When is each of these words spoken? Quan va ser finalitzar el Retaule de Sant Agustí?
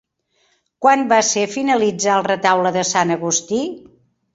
Quan 0.85 1.03
va 1.11 1.21
ser 1.29 1.45
finalitzar 1.57 2.19
el 2.23 2.29
Retaule 2.31 2.77
de 2.81 2.89
Sant 2.97 3.17
Agustí? 3.23 3.67